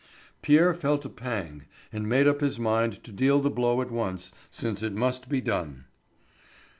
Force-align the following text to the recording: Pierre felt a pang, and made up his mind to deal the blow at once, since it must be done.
Pierre 0.41 0.73
felt 0.73 1.05
a 1.05 1.09
pang, 1.09 1.65
and 1.93 2.09
made 2.09 2.27
up 2.27 2.41
his 2.41 2.57
mind 2.59 3.03
to 3.03 3.11
deal 3.11 3.39
the 3.39 3.51
blow 3.51 3.83
at 3.83 3.91
once, 3.91 4.31
since 4.49 4.81
it 4.81 4.93
must 4.95 5.29
be 5.29 5.41
done. 5.41 5.85